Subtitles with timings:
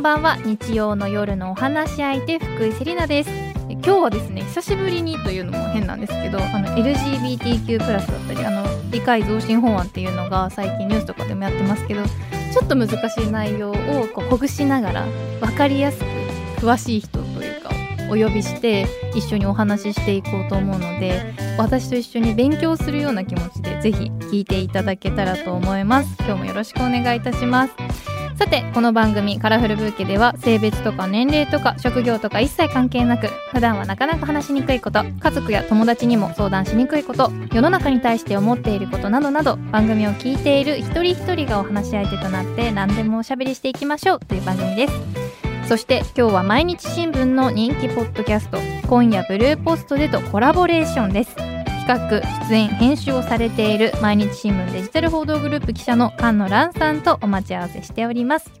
[0.00, 0.36] んばんは。
[0.36, 3.30] 日曜の夜のお話し相手福井セリナです。
[3.68, 13.74] 今日はですね久しぶりにというのも変なんですけどあの LGBTQ+ だったりあの理解増進法案っていうのが最近ニュースとかでもやってますけどちょっと難しい内容を
[14.14, 15.06] こうほぐしながら
[15.40, 16.04] 分かりやすく
[16.62, 17.70] 詳しい人というか
[18.06, 26.16] お呼びして一緒にお話ししていこうと思うので私と一緒に勉強するような気持ちでぜひ聞いていただけたらと思います。
[26.20, 28.09] 今日もよろしくお願いいたします。
[28.40, 44.94] さてこの番組「カラフルブーケ」では性別とか年齢とか職業とか一切関係なく普段はなかなか話しにくいこと家族や友達にも相談しにくいこと世の中に対して思っていることなどなど番組を聞いている一人一人がお話し相手となって何でもおしゃべりしていきましょうという番組です。
[45.68, 51.49] そして今日は毎日新聞の人気ポッドキャスト「今夜ブルーポストで」とコラボレーションです。
[51.86, 58.52] 企画出演編集をされている毎日新聞デジタル報道グループ記者の菅野蘭さんとお待ち合わせしております。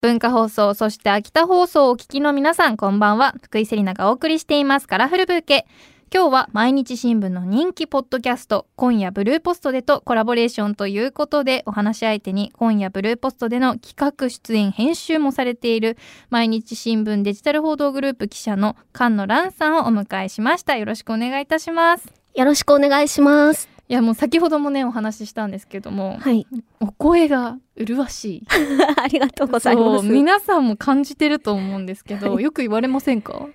[0.00, 3.34] 文化放送そして秋田放送をお聞きの皆さんこんばんは。
[3.42, 4.86] 福井セリナがお送りしています。
[4.86, 5.66] カラフルブーケ。
[6.10, 15.98] 今日は毎日新聞の人気ポッドキャスト今夜ブルーポストでとコラボレーションということでお話し相手に今夜ブルーポストでの企画出演編集もされている
[16.30, 23.68] 毎日新聞デジタル報道グループ記者の菅野蘭さんをお迎えしましたよろしくお願いいたしますよろしくお願いします。
[23.88, 26.46] いやもう先ほどもねお話ししたんですけども、はい。
[26.78, 28.42] お声が麗しい
[29.02, 30.02] ありがとうございます。
[30.02, 33.48] そう皆さんも感じてると思うんですけどよく言われませんか？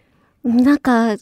[0.44, 1.16] なんか、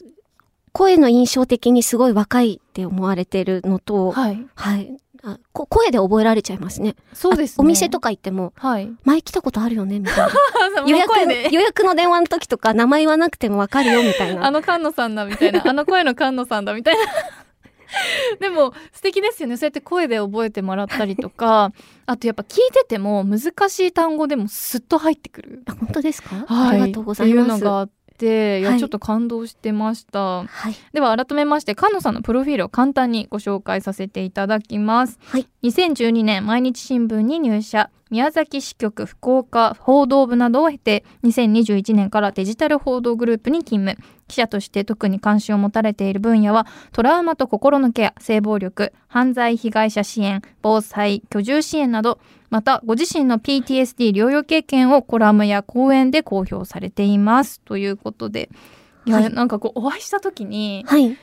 [0.72, 4.46] 声の印象的にすごい若いって思われてるのと、はい。
[4.54, 4.96] はい。
[5.24, 6.96] あこ声で覚えられちゃいますね。
[7.12, 7.54] そうですね。
[7.58, 10.28] あお店とか行っても、はい前来たことあるよねみたいな。
[10.82, 14.50] 予予約予約の電話の時とか名前言わなくてもわかるよみたいあな。
[14.50, 15.62] の菅野さんだみたいな。
[15.68, 17.00] あの声の菅野さんだみたいな。
[18.40, 19.56] でも素敵ですよね。
[19.56, 21.72] そうやって声で覚えてもらったりとか。
[22.06, 27.52] あとやっぱ聞いてても難しい単語でもスッと入ってくる、あ本当ですか、はい、ありがとうございます。
[27.52, 27.90] いうのがあっ
[28.22, 28.78] ていや、はい。
[28.78, 30.44] ちょっと感動してました。
[30.44, 30.74] はい。
[30.92, 35.48] では改めまして菅野さんのプロフィールを簡単にご紹介させていただきます、はい。
[35.64, 44.06] 2012年毎日新聞に入社宮崎支局福岡報道部などを経て2021年からデジタル報道グループに勤務。
[44.28, 52.18] 記者として特に関心を持たれている分野はトラウマと心のケア性暴力犯罪被害者支援防災居住支援など
[52.48, 57.60] またご自身の PTSD 療養経験をコラムや講演で公表されています。
[57.60, 58.50] ということで。
[59.06, 59.32] いや、はい。
[59.32, 61.16] なんかこうお会いした時にはい。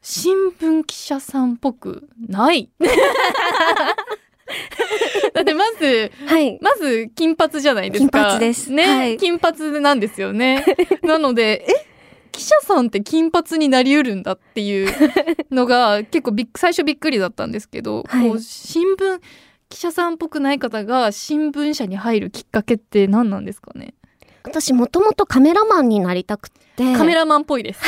[0.00, 2.70] 新聞記者さんっぽくない
[5.34, 6.58] だってまずはい。
[6.60, 8.18] まず金髪じゃないですか。
[8.20, 8.72] 金髪です。
[8.72, 9.16] ね、はい。
[9.16, 10.64] 金髪なんですよね。
[11.02, 11.86] なのでえ
[12.32, 14.92] 記者さんって金髪になりうるんだっていう
[15.50, 18.28] のが 結構びっ最初びっくりだったんですけど、はい。
[18.28, 19.20] こう新聞
[19.68, 23.94] 記者さんっぽくない方が新聞社に入るきっかけって何なんですかね？
[24.46, 26.94] 私もともとカメラマンになりたくて。
[26.96, 27.80] カメラマンっぽいです。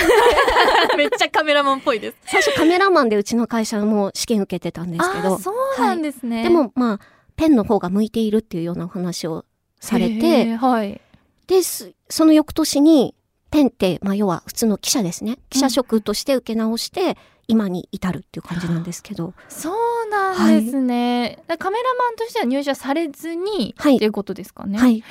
[0.97, 2.17] めっちゃカメラマンっぽいです。
[2.25, 5.39] 最初カメラマンでうちの会社も試験受けてたんですけど。
[5.39, 7.01] そうなんですね、でもまあ
[7.37, 9.45] ペンの方が向いているっていうようなお話を
[9.79, 11.01] されへてーはい。
[11.47, 13.15] ですその翌年に
[13.51, 15.39] ペンって、まあ、要は普通の記者ですね。
[15.49, 17.17] 記者職として受け直して、
[17.47, 19.33] 今に至るっていう感じなんですけど。
[19.49, 23.97] そうなんですね、だからカメラマンとしては入社されずに、はい。
[23.97, 25.03] っていうことですかね、はい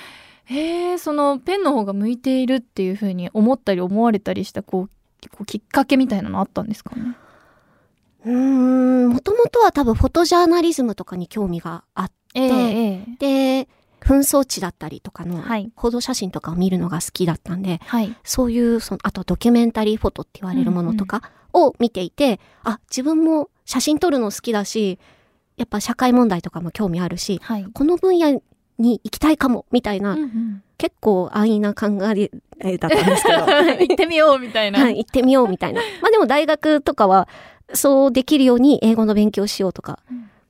[0.50, 4.90] へえそのペンの方が向いているっていうふうに思ったり思われたりしたこ
[5.42, 8.32] うきっかけみたいなのあったんですかね？
[8.32, 13.70] んもともとは多分フォトジャーナリズムとかに興味があっえええて
[14.00, 15.72] 紛争地だったりとかのはい。
[15.76, 18.16] 報道写真とかを見るのが好きだったんで、はい。
[18.24, 25.00] そういうそのあとドキュメンタリーフォトって言われるものとかを見ていて、あ自分も写真撮るの好きだし
[25.58, 28.42] やっぱ社会問題とかも興味あるしはい、この分野
[28.80, 30.64] に行きたいかもみたいな、うんうん。
[30.78, 35.82] 結構安易な考えだったんですけど、 行ってみようみたいな、はい、行ってみようみたいな。
[36.02, 37.28] まあでも大学とかは
[37.74, 40.00] そうできるように英語の勉強しようとか、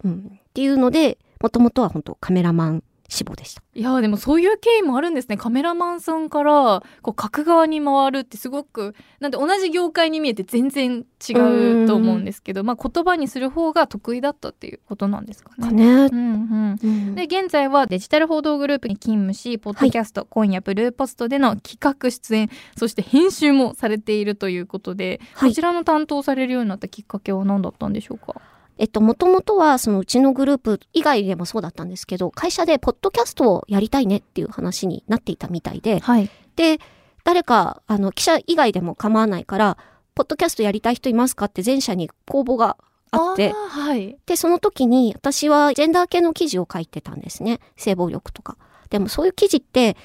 [0.03, 3.62] うん、っていうのでもともとは本当カメラマン志望でした。
[3.74, 5.38] いやーでもそういう経緯もあるんですね。
[5.38, 15.68] カメラマンさんからこう書く側に回るってすごくなんで同じ業界に見えて全然違うと思うんですけどまあ言葉にする方が得意だったっていうことなんですかね。
[15.68, 15.86] かね。
[15.86, 16.80] うんうん。
[16.83, 17.15] うん。
[17.15, 25.50] で現在はデジタル報道グループに勤務しポッドキャスト、今夜ブルーポストでの企画出演そして編集もされているということで、はい。
[25.51, 28.42] こちらの担当されるようになったきっかけは何だったんでしょうか？
[28.77, 36.79] えっと、もともとは、そのうちのグループ以外でもそうだったんですけど、会社でポッドキャストをやりたいねっていう話になっていたみたいで、はいで、
[37.24, 39.77] 誰か、あの、記者以外でも構わないから、
[40.15, 42.77] ポッドキャストやりたい人いますかって全社に公募が
[43.12, 47.59] あってー、はいで、その時に私はジェンダー系の記事を書いてたんですね。
[47.75, 48.57] 性暴力とか。
[48.89, 49.95] でもそういう記事って、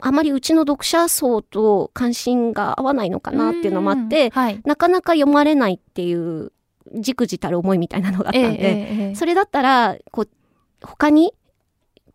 [0.00, 4.60] あまりうちの読者層と関心が合わないのかなっていうのもあって、うんはい。
[4.64, 6.52] なかなか読まれないっていう、
[6.94, 10.28] じくじたる思いみたいなのがあったんで、ええええそれだったら、こう、
[10.82, 11.32] 他に、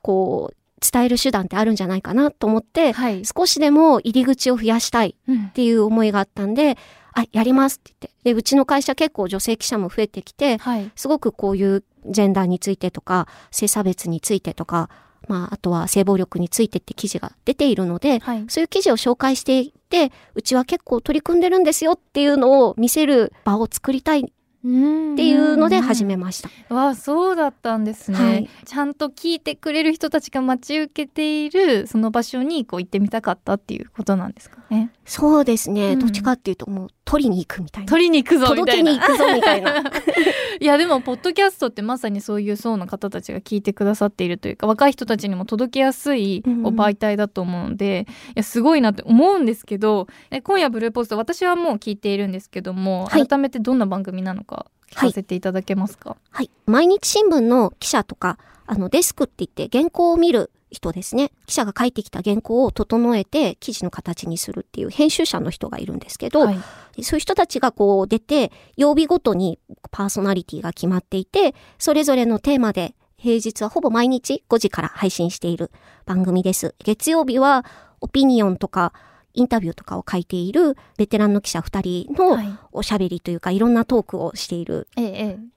[0.01, 3.23] こう、伝える手段ってあるんじゃないかなと思って、はい。
[3.25, 6.77] 少しでも入り口を増やしたいうんっていう思いがあったんで、
[7.13, 8.31] あ、やりますって言って。
[8.31, 10.91] で、うちの会社結構女性記者も増えてきて、はい。
[10.95, 14.89] すごくこういうジェンダーについてとか、性差別についてとか、
[15.27, 18.45] まあ、あとは性暴力についてって記事が出ているので、はい。
[18.47, 24.33] そういう記事を紹介していって、うちは結構取り組んでるんですよっていうのを見せる場を作りたい
[24.67, 26.73] っっていうので始めました。
[26.73, 28.49] わあそうだったんですね、はい。
[28.65, 35.91] ちゃんと聞いてくれる人たちが待ち受けているその場所にこう行ってみたかったっていうことなんですかねそうですね。
[35.91, 37.89] うんどっちかっていうともう取りに行くみたいな。
[37.91, 39.83] 取りに行くぞみた届けいなに行くぞみたいな。
[40.61, 56.49] いやでもポッドキャストってまさにそういう層の方たちが聞いてくださっているというか若い人たちにも届けやすい媒体だと思うので、いやすごいなって思うんですけどえ今夜ブルーポスト私はもう聞いているんですけども、はい改めてどんな番組なのか聞かせていただけますか、はい。
[56.65, 61.31] 毎日新聞の記者とか、あの、デスクって言って原稿を見る人ですね。
[61.45, 66.59] 記者が書いてきた原稿を整えて記事の形にするっていう編集者の人がいるんですけど、はい
[67.03, 69.59] そういう人たちがこう出て、曜日ごとに
[69.91, 75.71] パーソナリティが決まっていて、それぞれのテーマで平日はほぼ毎日5時から配信している
[76.05, 76.75] 番組です。
[76.83, 77.65] 月曜日は
[78.01, 78.93] オピニオンとか
[79.33, 84.87] インタビューとかを書いているベテランの記者2人のはいおしゃべりというかいろんなトークをしている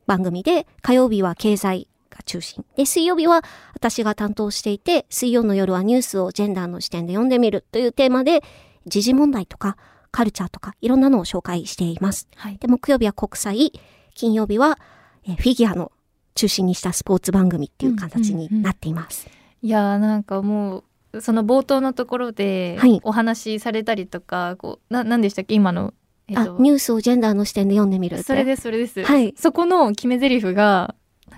[0.06, 2.64] 番組で、火曜日は経済が中心。
[2.76, 3.42] で、水曜日は
[3.74, 8.42] 私が担当していて、水曜の夜はニュースをジェンダーの視点で読んでみるというテーマで、
[8.86, 9.76] 時事問題とか
[10.10, 12.28] カルチャーとかいろんなのを紹介しています。
[12.36, 13.72] はいで、木曜日は国際、
[14.14, 14.78] 金曜日は、
[15.26, 15.90] えーフィギュアの
[16.34, 19.28] 中心にしたスポーツ番組っていう形になっています。
[19.62, 25.54] いやーなんかもうその冒頭のところではいお話しされたりとか、こうな何でしたっけ？
[25.54, 25.94] 今の、
[26.28, 28.24] えっあ、ニュースをジェンダーの視点で読んでみるって。
[28.24, 30.94] それですそれです、はいそこの決め台詞が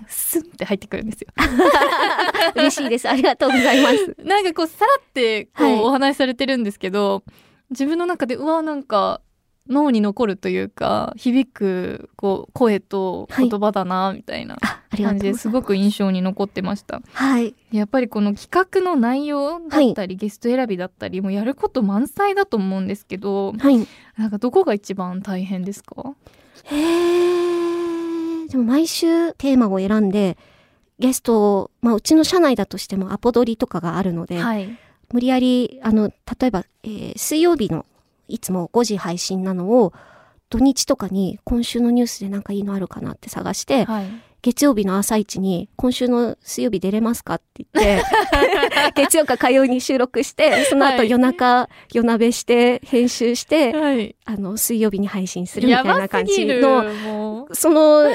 [0.07, 1.27] スンって入ってくるんですよ
[2.55, 3.09] 嬉しいです。
[3.09, 4.15] ありがとうございます。
[4.23, 7.23] なんかこうさらってこう、はいお話しされてるんですけど
[7.69, 9.21] 自分の中でうわなんか
[9.69, 14.57] 脳に残るというか響くこう声と言葉だなみたいな。
[14.95, 17.53] 感じですごく印象に残ってましたはい。
[17.71, 23.85] やっぱりこの企画の内容だったり、ゲスト選びだったりもうやること満載だと思うんですけどはい。
[24.17, 26.15] なんかどこが一番大変ですか？
[26.63, 27.76] へー。
[28.47, 30.37] でも毎週テーマを選んで、
[30.99, 34.77] ゲストを、まあうちの社内だとしてもアポ取りとかがあるので、はい。
[35.13, 36.09] 無理やり、あの、
[36.39, 37.85] 例えば、えー水曜日の
[38.27, 39.93] いつも5時配信なのを、
[40.49, 44.05] 土日とかに今週のニュースでなんかいいのあるかなって探して、はい。
[44.43, 48.03] 月曜日の朝一に今週の水曜日出れますかって言って、
[48.95, 51.09] 月曜か火曜に収録して、その後はい。
[51.09, 54.15] 夜中、夜鍋して、編集して、はい。
[54.25, 56.83] あの、水曜日に配信するみたいな感じの、
[57.53, 58.05] その、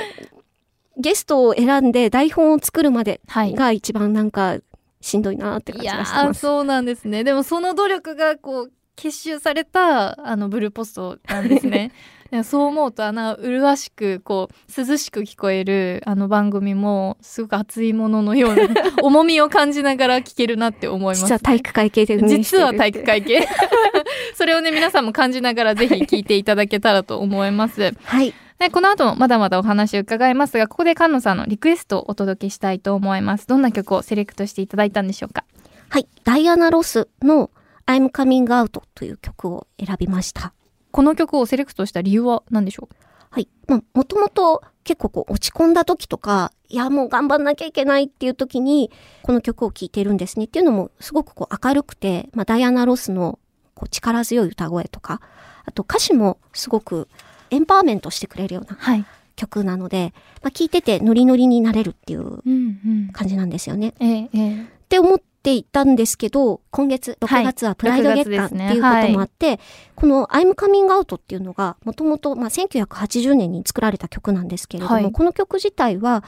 [0.96, 3.55] ゲストを選んで台本を作るまではい。
[3.55, 4.58] が一番なんか
[5.00, 6.38] しんどいなって感じいやがしてます。
[6.38, 7.25] ーそうなんですね。
[7.25, 11.93] でもその努力がこう結集されたあのブルーポストなんですね。
[12.32, 18.62] いやそう思うとあの麗しくこう涼しく聞こえるあの番組もすごく熱いもののような
[19.02, 23.47] 重みを感じながら聞けるなって思います、実は体育会系で実は体育会系。
[24.35, 27.92] それをね皆さんも感じながらぜひ聞いていただけたらと思います。
[28.02, 28.33] はい。
[28.62, 35.45] でこの後もまだまだお話を伺いますがここで菅野さんのリクエストをお届けしたいと思いますどんな曲をセレクトしていただいたんでしょうか？
[35.88, 36.07] はい。
[36.23, 37.50] ダイアナ・ロスの
[37.87, 40.54] I'm Coming Out という曲を選びました。
[40.92, 42.95] この曲をセレクトした理由は何でしょう？
[43.31, 43.49] はい。
[43.66, 48.92] まあ、もともと結構こう落ち込んだ時とか、いや、もう頑張んなきゃいけないっていう時に、
[49.23, 50.45] この曲を聴いてるんですね。
[50.45, 53.38] っていうのも、すごくこう明るくて、まあ、ダイアナ・ロスの
[53.75, 55.21] こう力強い歌声とか、
[55.64, 57.09] あと歌詞もすごく
[57.52, 59.04] エンパワーメントしてくれるようなはい。
[59.35, 63.11] 曲なので、まあ、聴いててノリノリになれるっていううんうん。
[63.12, 63.94] 感じなんですよね。
[64.00, 69.59] ええええって思っていたんですけど、今月、6月はプライド月間っていうこともあって、
[69.94, 76.23] この I'm Coming Out っていうのが、もともと、まあ、1980年に作られた曲なんですけれども、はいこの曲自体は、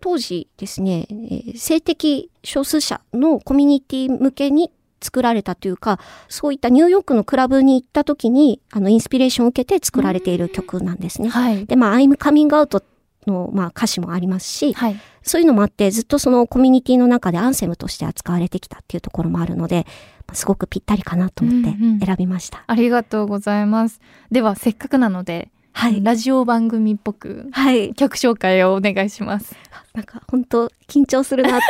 [0.00, 4.70] 当時ですね、えー性的少数者のコミュニティ向けに
[5.00, 5.98] 作られたというか、
[6.28, 11.28] そういったニューヨークのクラブに行った時に、あの、インスピレーションを受けて作られている曲なんですね。
[11.28, 11.66] はい。
[11.66, 12.82] で、まあ、I'm Coming Out
[13.26, 14.96] の、まあ、歌詞もありますし、はい。
[15.22, 19.86] そういうのもあって、ずっとそのコミュニティの中でアンセムとして扱われてきたっていうところもあるので、
[20.26, 22.64] まあすごくぴったりかなと思ってうんうん選びました。
[22.66, 24.00] ありがとうございます。
[24.30, 26.02] では、せっかくなので、はい。
[26.04, 27.94] ラジオ番組っぽく、はい。
[27.94, 29.56] 曲紹介をお願いします。
[29.92, 31.64] なんか本当緊張するなって。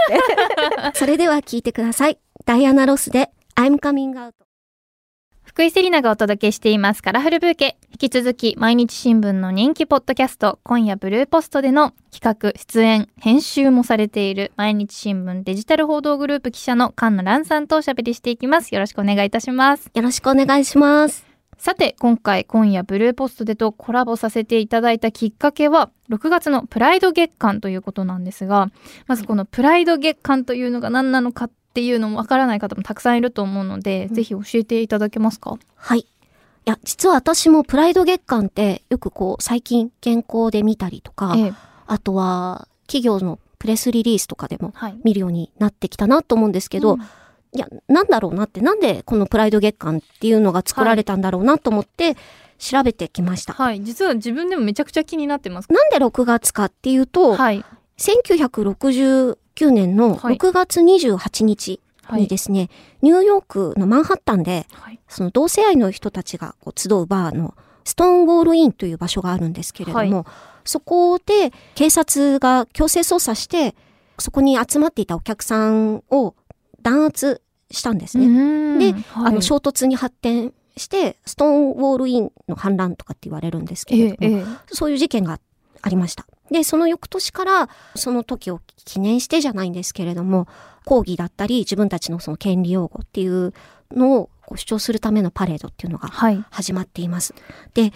[0.99, 2.19] それでは聞いてください。
[2.47, 4.33] ダイアナ・ロスで I'm coming out.
[5.45, 7.79] 福井セリナがお届けしていますカラフルブーケ。
[7.91, 18.75] 引き続き毎日新聞の人気ポッドキャスト今夜ブルーポストでの企画、出演、編集もされている毎日新聞デジタル報道グループ記者の菅野蘭さんとおしゃべりしていきます。
[18.75, 19.91] よろしくお願いいたします。
[19.95, 21.25] よろしくお願いします。
[21.57, 28.69] さて、今回今夜ブルーポストでとコラボさせていただいたきっかけは、6月のプライド月間ということなんですが、
[29.07, 35.59] まずこのプライド月間というのが何なのかっていうのもわからない方もたくさんいると思うので、うんぜひ教えていただけますか？
[35.75, 36.01] はい。
[36.01, 36.07] い
[36.65, 41.53] や、実は私もプライド月間ってよくこう最近原稿で見たりとか、ええ。
[41.87, 44.99] あとは企業のプレスリリースとかでもはい。
[45.05, 47.01] 見るようになってきたなと思うんですけど、うん
[47.57, 52.17] いや、なんだろうなって、なんでこのプライド月間っていうのが作られたんだろうなと思って
[52.59, 53.53] 調べてきました。
[53.53, 53.81] はい。
[53.85, 55.73] 実は自分でもめちゃくちゃ気になってます。
[55.73, 57.65] なんで6月かっていうと、はい。
[59.57, 62.23] 1969年のはい6月28日はい。
[62.23, 62.69] にですね、
[63.01, 65.01] ニューヨークのマンハッタンで、はい。
[65.09, 70.27] その同性愛の人たちがこう集うバーのストーンウォールインという場所があるんですけれども、
[70.65, 73.75] そこで警察が強制捜査して、
[74.19, 76.35] そこに集まっていたお客さんを
[76.83, 78.79] 弾圧したんですね。
[78.79, 84.75] でで、あの衝突に発展して、ストーンウォールインの反乱とかって言われるんですけええ、れども、ええ。
[84.75, 85.39] そういう事件が
[85.83, 86.27] ありました。
[86.51, 90.47] で、その翌年から、その時を記念してじゃないんですけれども、
[90.85, 93.53] 抗議だったり、自分たちのその権利擁護っていう
[93.91, 96.45] のをこう主張するためのパレードっていうのがはい。
[96.51, 97.35] 始まっています。
[97.75, 97.93] で、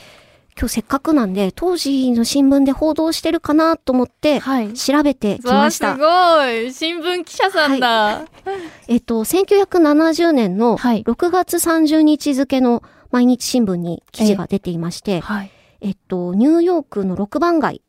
[0.58, 4.72] 今日せっかくなんで、当時の新聞で報道してるかなと思って、はい。
[4.72, 5.96] 調べてきました。
[5.96, 8.24] ごい新聞記者さんだ。
[8.88, 11.04] えっと、1970年のはい。
[11.04, 15.50] 6月30日付の毎日新聞に記事が出ていまして、はい。
[15.80, 17.82] えっと、ニューヨークの6番街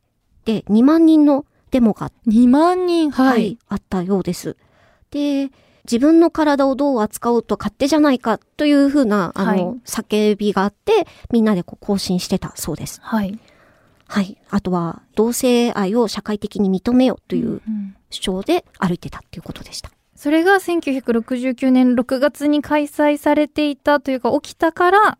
[0.50, 3.10] で2万人のデモが、2万人。
[3.10, 3.58] ははいい、。
[3.68, 4.56] あったようです。
[5.10, 5.50] で、
[5.84, 13.00] 自分の体をどう扱おうと勝手じゃないかというふうな、あの、はい叫びがあって、みんなでこう更新してたそうです。
[13.02, 13.38] はい。
[14.06, 14.36] はい。
[14.50, 19.90] あとは、同性愛を社会的に認めようといううん主張で歩いてたっていうことでした。
[20.16, 25.18] それが1969年6月に開催されていたというか起きたから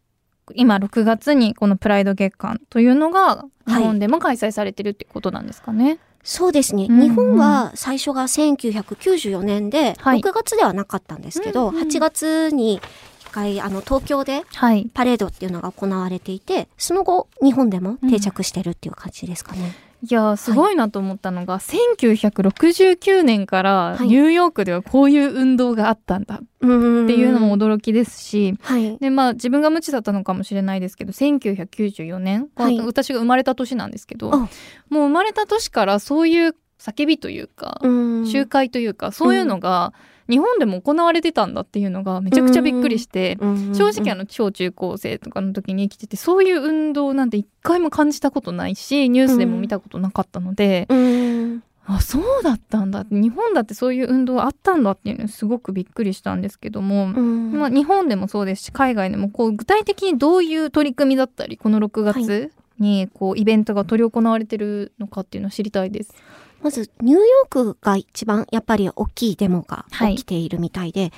[0.55, 5.99] 今6月にこのプライド月間というのが日本でも開催されてるってことなんですかね。
[6.23, 6.87] そうですね。
[6.89, 12.81] うんうん日本は最初が1994年で、はい6月ではなかったんですけど、うんうん8月に
[13.21, 14.91] 一回、あの、東京ではい。
[14.93, 19.73] パレードっていうのが行われていて、その後、日本でも定着してるっていう感じですかね。
[20.03, 24.09] いやーすごいなと思ったのが、1969年からはい。
[24.09, 28.97] ニューヨークではこういう運動があったんだっうんていうのも驚きですし、はい。
[28.99, 32.81] でまあ自分が無知だったのかもしれないですけど1994年、はい。
[32.81, 34.37] 私が生まれた年なんですけどあ。
[34.39, 34.49] もう
[34.91, 38.27] 生まれた年からそういう叫びというか、うん。
[38.27, 39.93] 集会というかそういうのが
[40.31, 51.63] 日本でも行われてたんだっていうのがめちゃくちゃびっくりして、うん正直あの小中高生とかの時に生きててそういう運動なんて一回も感じたことないしニュースでも見たことなかったので、うん。
[51.87, 57.53] あそうだったんだ日本だってそういう運動あったんだっていうのにすごくびっくりしたんですけども、うん。
[57.53, 66.15] まあ、日本でもそうですし海外でもこう具体的にどういう取り組みだったりこの6月にこうイベントが執り行われてるのかっていうのを知りたいです。
[66.63, 71.13] まず、ニューヨークが一番やっぱり大きいデモが起きているみたいで、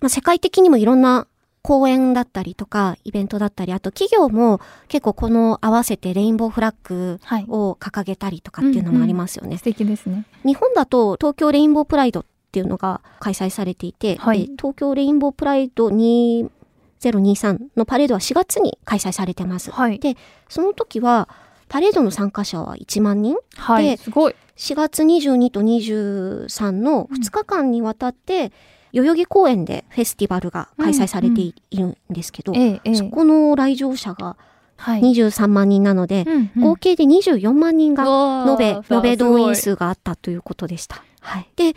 [0.00, 1.26] まあ、世界的にもいろんな
[1.62, 9.58] 公演だったりとか、イベントだったり、あと企業も結構この合わせてレインボーフラッグはい、を掲げたりとかっていうのもありますよね。
[9.58, 10.26] 素敵ですね。
[10.44, 19.70] 日本だと東京レインボープライドっていうのが開催されていて、はいで東京レインボープライド2023のパレードは4月に開催されてます。
[19.70, 20.16] はい、で
[20.48, 21.28] その時は
[21.68, 24.34] パレードの参加者は1万人はい、ですごい。
[24.56, 28.52] 4月22と23の2日間にわたって、
[28.92, 34.36] 代々木公園でフェスティバルが開催されているんですけど、ええええそこの来場者が
[34.76, 35.00] はい。
[35.00, 38.02] 23万人なので、うんうん合計で24万人が
[38.48, 41.02] 延べ、わあ延べ動員す数があったということでした。
[41.20, 41.48] はい。
[41.56, 41.74] で、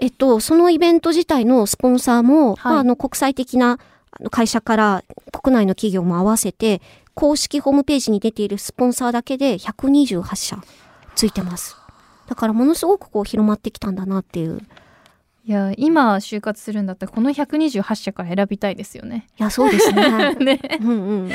[0.00, 3.78] えっと、そのイベント自体のスポンサーも、はいまあ、あの、国際的な
[4.30, 6.82] 会社から国内の企業も合わせて、
[7.14, 10.58] 公式ホームページに出ているスポンサーだけで128社
[11.14, 11.77] ついてます。
[12.28, 14.54] だからものすごくこう広まってきたんだなっていう。
[14.54, 14.62] ごい
[15.46, 19.26] いや今就活するんだったらこの128社から選びたいですよね。
[19.38, 20.34] いや、そうですね。
[20.40, 20.60] ね。
[20.82, 21.30] うんうんうん。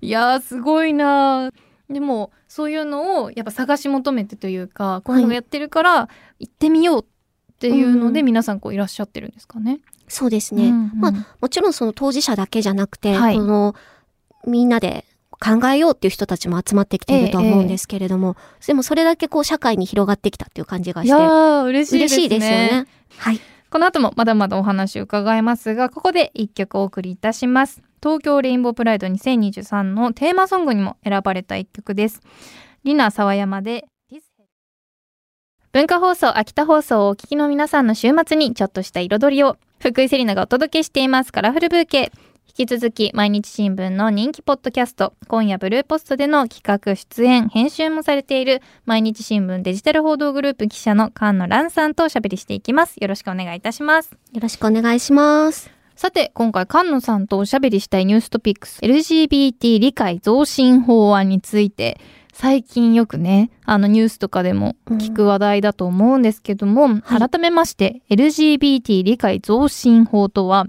[0.00, 9.80] いやーすごいなーでもそういうのをやっぱ探し求めてというかこういうのがやってるから行ってみようっていうのでうん皆さんこういらっしゃってるんですかね。
[10.08, 10.68] そうですね。
[10.68, 13.74] うんうんまあ、もちろんその当事者だけじゃなくて、はいこの
[14.46, 15.04] みんなで
[15.40, 22.18] 考えようっていう人たちも集まってきているとは思うんですけれども、でもそれだけこう社会に広がってきたっていう感じがして、嬉しいですね。
[22.18, 22.86] 嬉しいですよね。
[23.16, 23.40] はい。
[23.70, 27.82] この後もまだまだお話を伺いますが、ここで一曲お送りいたします。
[28.02, 32.20] 東京レインボープライド2023のテーマソングにも選ばれた一曲です。
[32.84, 33.86] リナ沢山で
[35.70, 42.10] 文化放送、秋田放送をお聞きの皆さんの週末にちょっとした彩りを、福井セリナがお届けしていますカラフルブーケ。
[42.60, 52.96] 引き続き毎日新聞の人気ポッドキャスト今夜ブルーポストでの企画出演編集もされている毎日新聞デジタル報道グループ記者の菅野蘭さんとおしゃべりしていきます。
[52.96, 54.10] よろしくお願いいたします。
[54.32, 55.70] よろしくお願いします。
[55.94, 62.00] さて今回菅野さんとおしゃべりしたいニューストピックス LGBT 理解増進法案について
[62.32, 67.28] 最近よくねあのニュースとかでも聞く話題だと思うんですけども、はい。
[67.28, 70.66] 改めまして LGBT 理解増進法とは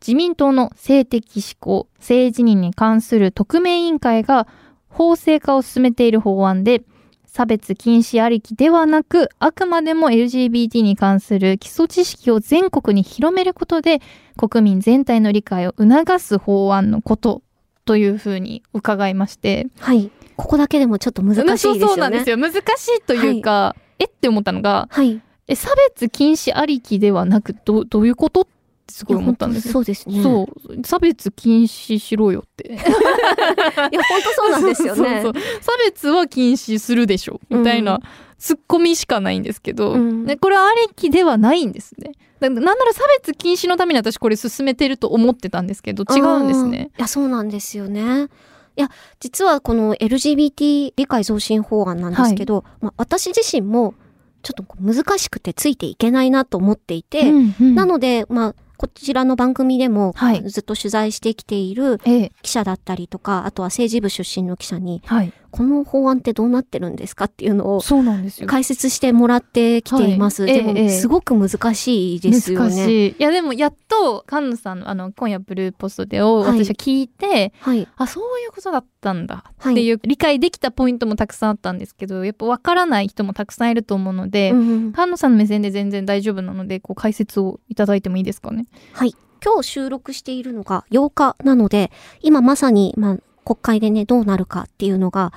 [0.00, 4.46] 自民党の性的指向性自認に関する特命委員会が
[4.88, 6.82] 法制化を進めている法案で
[7.26, 14.00] 差別禁止ありきではなくあくまでも LGBT に関する基礎知識を全国に広めることで
[14.36, 17.42] 国民全体の理解を促す法案のこと
[17.84, 20.10] というふうに伺いましてはい。
[20.36, 21.80] ここだけでもちょっと難しいですよね。
[21.80, 25.20] そうなんですよ難しいというか、えって思ったのがはい。
[25.48, 28.46] え差別禁止ありきではなくどどういうこと
[28.88, 29.72] ってすごい思ったんですよ。
[29.72, 30.08] そうです。
[30.08, 30.22] ね。
[30.22, 30.86] そう。
[30.86, 32.72] 差別禁止しろよって。
[32.72, 35.22] いや、本当そうなんですよね。
[35.60, 38.00] 差別は禁止するでしょみたいな、うん。
[38.38, 40.24] ツッコミしかないんですけど、うん。
[40.24, 42.12] ね、これはありきではないんですね。
[42.40, 46.90] だなんなら差別禁止のために私これ進めてると思ってたんですけど違うんですね。
[46.96, 48.28] いや、そうなんですよね。
[48.76, 53.94] いや、実はこの LGBT 理解増進法案なんですけど、まあ、私自身も
[54.42, 57.74] ちょっと難しくてついていけないなと思っていて、うんうん。
[57.74, 60.48] なので、まあ、こちらの番組でもはい。
[60.48, 62.32] ずっと取材してきているええ。
[62.42, 70.44] 記者だったりとか、あとは政治部出身の記者に、はいこの法案ってどうなってるんですかっていうのをそうなんですよ解説してもらってきています。
[70.44, 72.86] でも、はいええええすごく難しいですよ難ね。
[72.86, 77.88] しいいやでもやっと菅野さんのあの今夜ブルーポストでをはい私は聞いて、はい。
[77.96, 88.66] あそういうことだったんだはいっていう理解できたポイントもたくさんあったんですけどやっぱ分からない人もたくさんいると思うので、うん菅野さんの目線で全然大丈夫なのでこう解説をいただいてもいいですかね？
[88.92, 89.14] はい。
[89.44, 91.92] 今日収録しているのが8日なので、
[92.22, 93.16] 今まさに、まあ、
[93.48, 95.32] 国会でね、どうなるかっていうのが、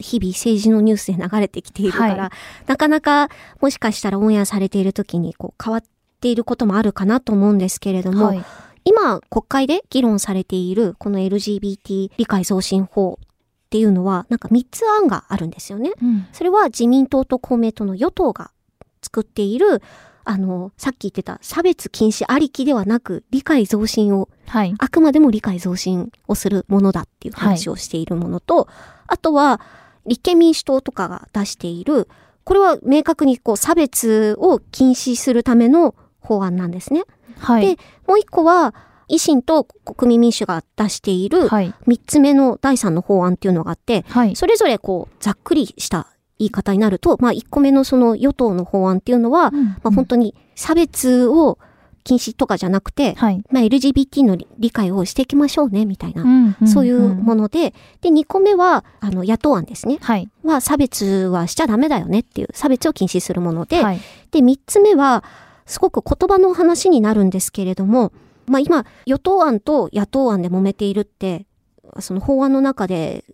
[0.00, 2.30] 日々政治のニュースで流れてきているから、はい。
[2.66, 3.30] なかなか
[3.62, 5.82] もしかしたらオンエアされている時にこう変わっ
[6.20, 8.44] ていることもあるかなと思うんですけれども、はい。
[8.84, 15.92] 今国会で議論されているこの LGBT 理解増進法っていうのはなんか3つ案があるんですよね。
[16.02, 16.26] うん。
[16.32, 18.50] それは自民党と公明党の与党が
[19.00, 19.80] 作っている
[20.28, 24.74] あの、さっき言ってた差別禁止ありきではなく理解増進をはい。
[24.78, 28.68] あくまでも理解増進をするものだっていう話をしているものと、
[29.06, 29.58] あとは
[30.06, 32.08] 立憲民主党とかが出している、
[32.44, 37.04] これは明確にこう差別を禁止するための法案なんですね。
[37.38, 37.76] はい。
[37.76, 38.74] でもう一個は
[39.08, 41.74] 維新と国民民主が出しているはい。
[41.86, 44.36] 三つ目の第三の法案っていうのがあって、はい。
[44.36, 46.06] それぞれこうざっくりした
[46.38, 51.58] 言い方になると、まあ一個目のその与党の法案っていうのは、まあ本当に差別を
[52.04, 56.22] 禁止とかじゃなくて、はいまあ LGBT の理理解をしていきましょうね、みたいな。
[56.24, 59.98] んそういうものので、で、2個目は、あの、野党案ですね。
[60.00, 65.24] はいは、差別はしちゃダメだよねっていう、差別を禁止するもので、はいで、3つ目は、
[65.66, 68.12] すごく言葉の話になるんですけれども、
[68.46, 71.46] まあ今、与党案と野党案で揉めているって、
[72.00, 73.24] その法案の中で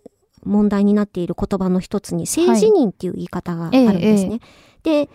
[0.44, 4.40] 問題になっている言葉の一つに、性自認っていう言い方があるんですね。
[4.82, 5.08] で、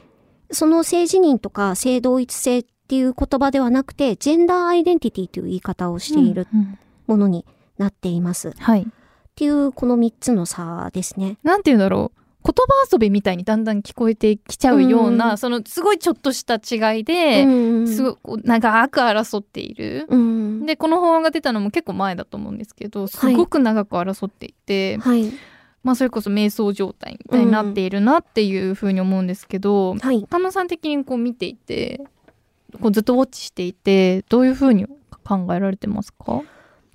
[0.51, 7.43] その性自認とか性同一性っていう言葉ではなくて、ジェンダーアイデンティティという言い方をしているうんうんものに
[7.79, 8.49] なっています。
[8.49, 8.87] っはい
[9.35, 11.37] ていう、この3つの差ですね。
[11.43, 20.05] なんて言うんだろう言葉遊びみたいにだんだん聞こえてきちゃうような、うんそのすごいちょっとした違いで、うんすごいこう長く争っている。
[20.09, 20.65] うん。
[20.65, 25.31] でこの法案が出たのも結構前だと思うんですけどすごく長く争っていて、はい。
[25.83, 30.25] まあそれこそ瞑想状態みたいになっているなっていうふうに思うんですけど、はい。
[30.29, 32.01] 菅野さん的にこう見ていて
[32.81, 34.87] こうずっとウォッチしていてどういうふうに
[35.25, 36.41] 考えられてますか？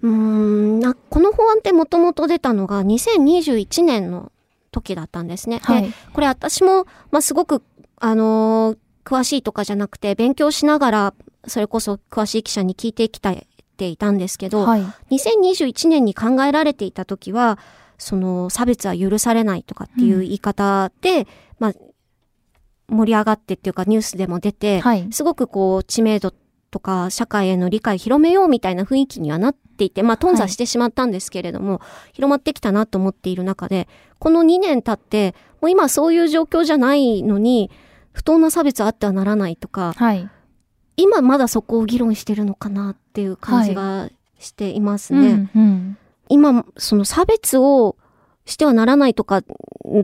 [0.02, 4.30] うーんなこの法案ってもともと出たのが2021年の
[4.74, 5.60] 時だったんですね。
[5.68, 7.62] で、これ私も、まあ、すごく、
[7.96, 11.14] あのー詳しいとかじゃなくて、勉強しながら、
[11.46, 13.34] それこそ詳しい記者に聞いてきた
[13.76, 14.82] ていたんですけど、はい。
[15.10, 17.58] 2021年に考えられていた時は、
[17.98, 21.26] その差別は許されないとかっていう言い方で、
[21.58, 21.72] まあ、
[22.88, 25.06] 盛り上がってっていうかニュースでも出て、はい。
[25.10, 26.32] すごくこう知名度
[26.70, 31.80] とか社会への理解広めようみたいな雰囲気にはなっていて、まあ頓挫してしまったんですけれども、
[32.12, 37.70] 広まってきたなと思っている中で、この2年経って、もう今そういう状況じゃないのに、
[38.12, 40.28] 不当な差別あってはならないとか、はい。
[40.96, 44.08] 今まだそこを議論してるのかなっていう感じが
[44.38, 45.28] していますね。
[45.28, 45.98] うんうん。
[46.28, 47.96] 今、その差別を
[48.46, 49.42] してはならないとか、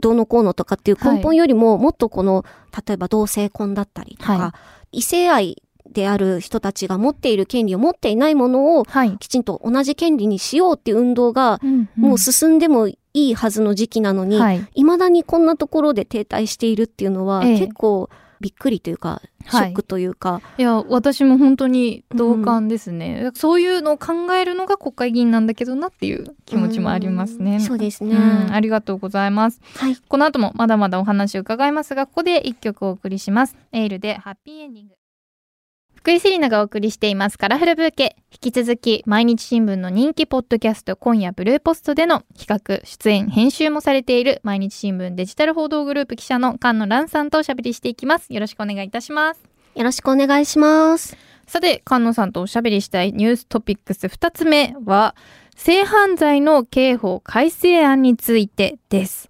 [0.00, 2.44] どうのこうのとかっていう根本よりも、もっとこの、
[2.86, 4.54] 例えば同性婚だったりとか、は
[4.92, 9.16] 異性愛である人たちが持っている権利を持っていないものを、はい。
[9.18, 14.64] きちんと同じ権利にしようっていう運動が、うんうんもう進んでもいいはずの時期なのに、はい。
[14.74, 18.08] 未だにこんなところで停滞しているっていうのは、ええ結構
[18.40, 23.30] びっくりというか、シはいョックというか、いや、私も本当に同感ですね。
[23.34, 27.54] そういうのを考えるのが国会議員なんだけどなっていう気持ちもありますね。
[27.54, 28.16] うんそうですね。
[28.16, 29.60] うんありがとうございます。
[29.76, 29.96] はい。
[30.08, 33.56] この後もまだまだお話を伺いますが、ここで一曲お送りします。
[33.72, 34.94] エールでハッピーエンディング。
[36.00, 38.16] 福井セリナがお送りしていますカラフルブーケ。
[38.32, 42.46] 引き続き毎日新聞の人気ポッドキャスト今夜ブルーポストでの企
[42.80, 48.32] 画、出演、編集もされている毎日新聞デジタル報道グループ記者の菅野蘭さんとおしゃべりしていきます。
[48.32, 49.42] よろしくお願いいたします。
[49.74, 51.18] よろしくお願いします。
[51.46, 55.14] さて、菅野さんとおしゃべりしたいニューストピックス2つ目は、
[55.54, 59.29] 性犯罪の刑法改正案についてです。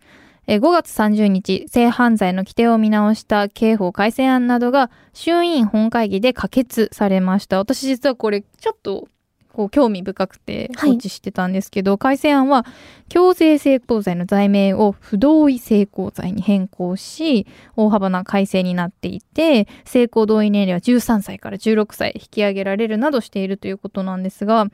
[0.52, 7.58] え5月30日、性犯罪の規定を見直した刑法改正案などが衆院本会議で可決されました。
[7.58, 9.06] 私実はこれちょっと
[9.52, 12.64] こう興味深くてはい放置してたんですけど、改正案は
[13.08, 24.66] 強制性交罪の罪名を不同意性交罪に変更し、大幅な改正になっていて、性交同意年齢は13歳から16歳引き上げられるなどしているということなんですが、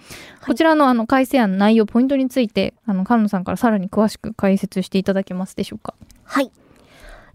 [0.44, 5.94] こちらのあの改正案の内容、ポイントについて、あの、菅野さんからさらに詳しく解説していただけますでしょうか？
[6.24, 6.50] はい。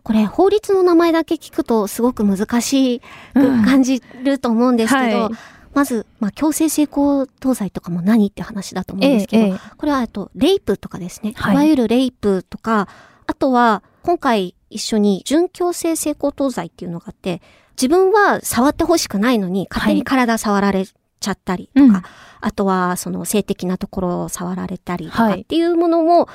[0.04, 2.99] これ、法律の名前だけ聞くとすごく難し
[3.34, 5.34] くうん感じると思うんですけど、はい
[5.73, 9.60] まず、まあ、強制性交等罪とかも何って話だと思うんですけど、ええええ。
[9.77, 11.34] これは、あと、レイプとかですね。
[11.36, 11.53] はい。
[11.53, 12.88] いわゆるレイプとか、
[13.27, 17.41] あとは、今回一緒に準強制性交等罪っていうのがあって、
[17.81, 22.01] 自分は触ってほしくないのに、勝手に体触られちゃったりとか、うん。
[22.41, 25.41] あとは、その性的なところを触られたりとかはい。
[25.41, 26.27] っていうものも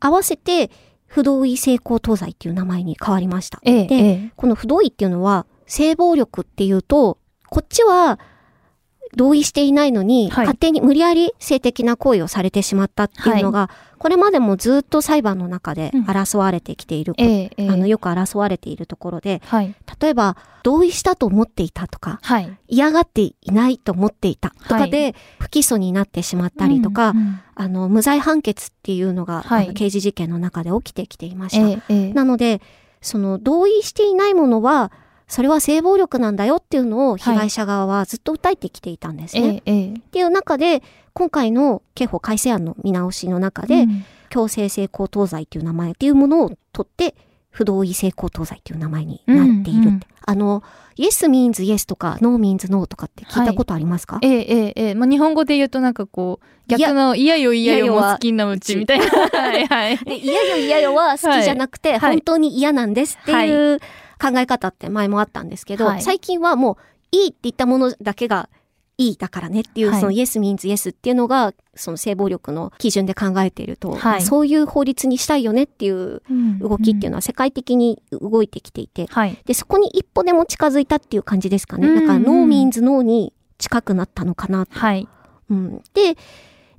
[0.00, 0.70] 合わせて、
[1.06, 3.60] 不同意性交等罪っていう名前に変わりました。
[3.64, 4.32] ええで、ええ。
[4.36, 8.18] この不同意っていうのは、性暴力っていうと、こっちは
[9.18, 10.46] 同意していないのに、はい。
[10.46, 16.04] 勝手に無理やり性的な行為をされてしまったっていうのが、これまでもずっと裁判の中でうん。
[16.04, 17.68] 争われてきている、ええええ。
[17.68, 19.74] あの、よく争われているところで、はい。
[20.00, 22.56] 例えば、同意したと思っていたとか、はい。
[22.68, 31.68] 嫌がっていないと思っていたとかで、不起訴になってしまったりとか、うんうんあの、無罪判決っていうのが、の刑事事件の中で起きてきていましえた。
[31.68, 32.12] えええ。
[32.12, 32.62] なので、
[33.00, 34.92] その同意していないものは、
[35.28, 39.62] それは性暴力なんだよっていうのを被害者側はずっと訴えてきていたんですね。
[39.66, 39.92] ええええ。
[39.92, 44.04] っていう中で、今回の刑法改正案の見直しの中で、うん。
[44.30, 47.14] 強制性交等罪っていう名前っていうものを取って、
[47.50, 49.86] 不同意性交等罪っていう名前になっているって。
[49.86, 50.00] うんうん。
[50.26, 50.62] あの、
[50.96, 54.94] yes means yes とか no means no とかって聞いたことありますか、ええええええ。
[54.94, 59.06] まあ、日本語で言うとなんかこう、逆の嫌よ嫌よも好きなうちみたいな。
[59.06, 59.96] はい はい。
[59.98, 62.16] で嫌よ嫌よは好きじゃなくて、はい。
[62.16, 63.80] 本当に嫌なんですっていう
[64.20, 66.02] 考え方って前もあったんですけど、はい。
[66.02, 66.76] 最近はもう
[67.12, 68.48] いいって言ったものだけが
[68.98, 70.00] いいだからねっていう、はい。
[70.00, 74.22] その yes means yes っていうのが、その性暴力の基準で考えていると、はい。
[74.22, 76.20] そういう法律にしたいよねっていう
[76.60, 79.38] 動きっていうののは世界的に動いてきていて、はい。
[79.44, 81.94] で、そこに一歩でも近づいたっていう感じですかね。
[81.94, 85.08] だから、ノーミンズノーに近くなったのかなとはい。
[85.48, 86.16] うん、で、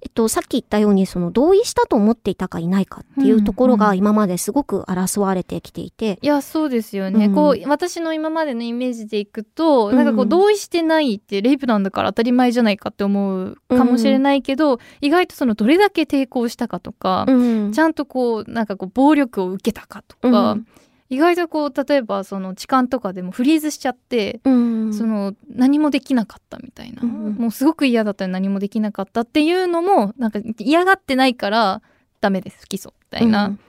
[0.01, 7.25] えっと、さっき言ったように、その同意したと思っていたかいないかっていうところうんうんが今まですごく争われてきていて、いや、そうですよね。
[7.25, 7.35] うん。
[7.35, 9.95] こう、私の今までのイメージでいくと、うん。
[9.95, 20.67] なんかこう、同意してないって、レイプなんだから当たり前じゃないかって思うかもしれないけど、意外とその、どれだけ抵抗したかとか、うんちゃんとこう、なんかこう、暴力を受けたかとか、うん
[21.09, 27.01] 意外とこう、例えばその、痴漢とかでもフリーズしちゃって、うんその、何もできなかったみたいな。
[27.01, 31.81] うんもうすごく嫌だったのに何もできなかったっていうのも、なんか嫌がってないから、
[32.21, 33.47] ダメです、不起訴みたいな。
[33.47, 33.59] うん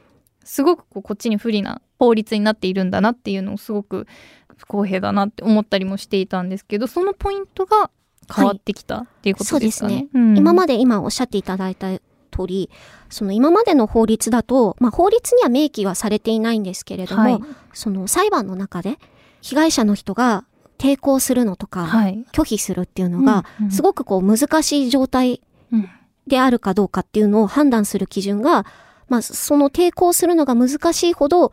[0.44, 4.06] すごくこうこっちに不利な法律になっているんだなっていうのをすごく
[4.56, 7.90] 不公平だなって思ったりもしていたんですけどそのポイントが
[8.34, 10.08] 変わってきたっていうことですかね。
[10.12, 11.88] うん今まで今おっしゃっていただいた
[12.30, 12.70] 通り、
[13.08, 17.40] その今までの法律だと、まあ法律には明記はされていないんですけれども、はい。
[17.72, 18.98] その裁判の中で
[19.40, 20.44] 被害者の人が
[20.78, 22.24] 抵抗するのとか、はい。
[22.32, 25.88] 拒否するっていうのが、うんすごくこう難しい状態うん。
[26.26, 28.64] であるかどうかっていうのを判断する基準が、
[29.08, 31.52] まあ、その抵抗するのが難しいほど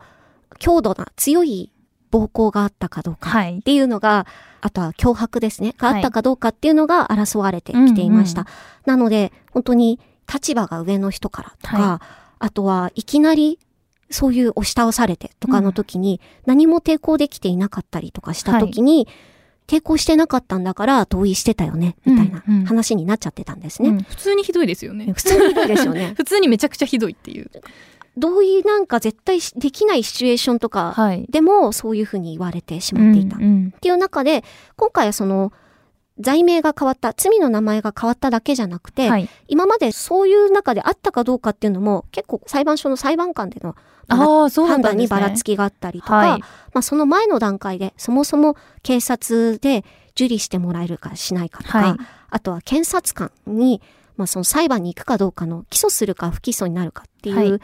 [0.60, 1.72] 強度な強い
[2.10, 3.58] 暴行があったかどうかはい。
[3.58, 4.26] っていうのが、
[4.60, 8.42] あとは脅迫ですね、がはいあったかどうかっていうのが争われてきていました。
[8.42, 8.46] うん。
[8.86, 10.00] なので、本当に
[10.32, 12.02] 立場が上の人からとか、は
[12.38, 13.58] あとはいきなり
[14.10, 19.06] そういう押し倒されてとかの時に、何も抵抗できていなかったりとかした時に、
[19.66, 23.90] 抵抗してなかったんだから同意してたよね、みたいなうんうん話になっちゃってたんですね。
[23.90, 25.12] うん普通にひどいですよね。
[25.12, 26.14] 普通にひどいですよね。
[26.16, 27.50] 普通にめちゃくちゃひどいっていう。
[28.16, 31.26] 同意なんか絶対しできないシチュエーションとかはい。
[31.28, 33.36] でもそういうふうに言われてしまっていた。
[33.36, 34.42] っうんうんていう中で、
[34.76, 35.52] 今回はその、
[36.20, 39.28] 罪名が変わった、罪の名前が変わっただけじゃなくて、はい。
[39.46, 43.76] 今までそういう中であったかどうかっていうのも結構裁判所の裁判官での
[44.08, 45.06] ああ、そうだ判断に。
[45.06, 46.40] ばらつきがあったりとか、はい。
[46.40, 51.96] まあその前の段階でそもそも警察で受理してもらえるかしないかとか、はい。
[52.30, 53.80] あとは検察官に、
[54.16, 57.60] まあその裁判に行くかどうかの起訴するか不起訴になるかってはいいう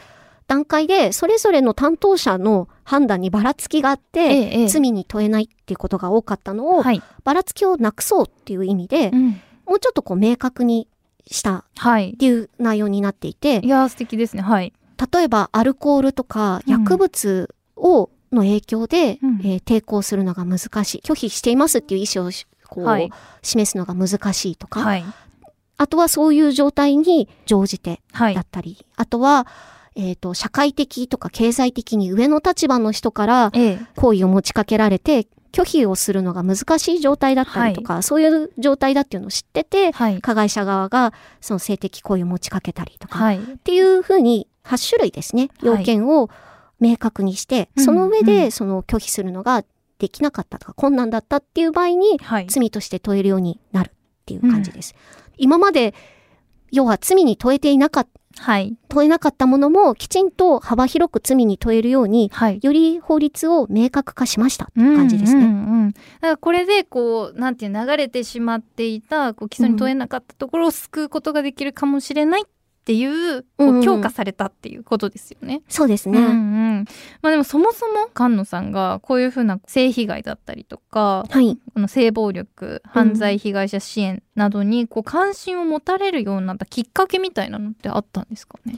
[0.46, 7.02] 段階で、それぞれの担当者の判断にばらつきがあって、罪に問えないっていうことが多かったのを、はい。
[7.24, 10.88] ばらつきをなくそうっていう意味で、うんもうちょっとこう明確に
[11.26, 12.16] したはいっ。
[12.18, 14.42] ていう内容になっていてい、やー素敵ですね。
[14.42, 14.74] はい。
[15.12, 23.10] 例えばアルコールとかうん薬物を、の影響で、うんえー抵抗するのが難しい拒否していますっていう意思をしこう、はい
[23.42, 25.04] 示すのが難しいとか、はい。
[25.78, 28.42] あとはそういう状態に乗じてはいだ。
[28.42, 29.46] ったり、あとは、
[29.96, 33.78] えっ、と、社会的とか経済的に上の立場の人からええ。
[33.96, 40.20] 行為を持ちかけられて、拒否をするのが難しい状態だったりとか、そういう状態だっていうのを知ってて、はい。
[40.20, 43.38] 加害者側がその性的行為を持ちかけたりとか、はい。
[43.38, 46.28] っていうふうに8種類ですね、はい要件を
[46.80, 49.64] 明確にして、うんその上うでんその拒否するのが
[49.98, 52.46] できなかったとか困難だったっていう場合にはい。
[52.48, 53.92] 罪として問えるようになるっ
[54.26, 54.96] ていう感じです。
[55.36, 55.94] 今まで
[56.72, 58.76] 要は罪に問えていなかったはい。
[58.88, 62.60] 問えなかったものもきちんと幅広く罪に問えるようにはい。
[62.62, 65.44] より法律を明確化しましたって感じですね。
[65.44, 72.44] うんうんうんだからこれでこうなんていう流れてしまっていたこう基礎に問えなかったところを救うことができるかもしれないっ
[72.84, 75.62] ていうこうんううん強化されたっていうことですよね。
[75.68, 76.18] そうですね。
[76.18, 76.84] うんうん
[77.22, 81.58] まあでもそもそも菅野さんがこういうふうな性被害だったりとかはい。
[81.72, 88.76] この性暴力犯罪被害者支援などにこう関心を持たれるようになったきっかけみたいなのってあったんですかね？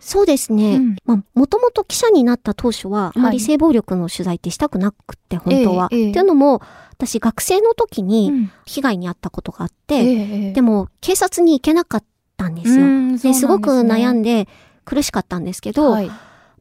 [0.00, 0.76] そうですね。
[0.76, 5.88] うんまあ、もともと記者になった当初は、あまはいり性暴力の取材ってしたくなくって、本当は。
[5.92, 6.60] ええええっていうのも、
[6.90, 12.04] 私学生の時にうん被害に遭ったことがあって、ええでも警察に行けなかっ
[12.42, 12.84] たんですよ。
[12.84, 14.48] うんそうなんですごく悩んでで
[14.84, 16.08] 苦しかったんですけど、はい。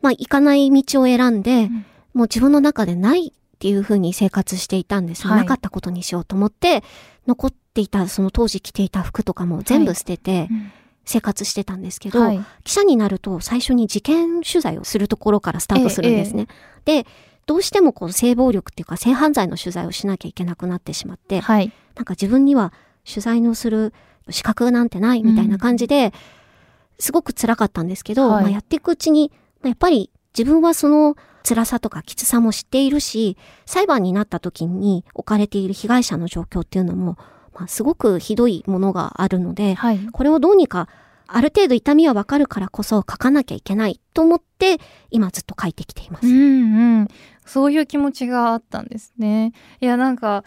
[0.02, 1.86] まあ行かない道を選んで、うん。
[2.14, 5.30] もう自分の中でないっていう風に生活していたんですよ。
[5.30, 5.40] はい。
[5.42, 6.84] なかったことにしようと思って、
[7.28, 10.72] 残っていた、その当時着ていた服とかも全部捨ててうん。
[11.04, 12.46] 生活してたんですけど、はい。
[12.64, 16.48] 記者になると最初に事件取材をするところからスタートするんですね。
[16.86, 17.08] で、
[17.48, 21.72] どうしてもこう性暴力っていうか性犯罪の取材をしなきゃいけなくなってしまって、はい。
[21.96, 22.72] なんか自分には
[23.04, 23.94] 取材のする
[24.30, 26.14] 資格なんてないみたいな感じで、
[27.00, 29.32] すごく辛かったんですけど、はいまあ、やっていくうちに、
[29.62, 37.18] まあやっぱり自分はその辛さとかきつさも知っているし、裁判になった時に置かれている被害者の状況っていうのも、
[37.54, 40.88] まあ、すごくひどいものがあるので、はいこれをどうにか、
[41.28, 44.78] ある程度痛みはわかるからこそ書かなきゃいけないと思って、
[45.10, 46.28] 今ずっと書いてきています。
[46.28, 46.36] うんう
[47.04, 47.08] ん。
[47.46, 49.54] そういう気持ちがあったんですね。
[49.80, 50.44] いや、なんか、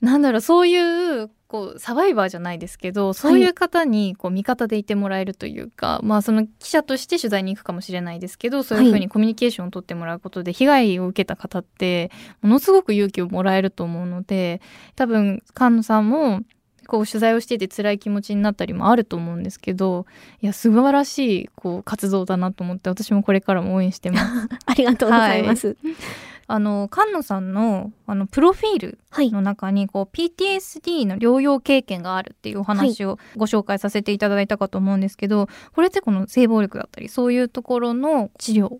[0.00, 12.10] なんだろう、そういう、こう、サバイバーじゃないですけど、そういう方に、こう、味方でいてもらえるというか、まあ、その記者として取材に行くかもしれないですけど、そういうふうにコミュニケーションを取ってもらうことで、被害を受けた方って、
[12.42, 14.60] ものすごく勇気をもらえると思うので、
[14.96, 16.40] 多分、菅野さんも、
[16.88, 20.04] こう取材をしていて辛い気持ちになったりもあると思うんですけど
[20.42, 24.48] いや素晴らしいこう活動だなと思って私もこれからも応援してます。
[24.66, 25.78] ありがとうございます。
[26.46, 29.30] あの菅野さんのあのプロフィールはい。
[29.32, 38.78] の中にこう PTSD の療養経験があるっていうお話をご紹介させていただいたかと思うんですけど、これってこの性暴力だったりそういうところの治療っ